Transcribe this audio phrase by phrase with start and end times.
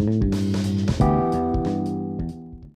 [0.00, 0.79] Música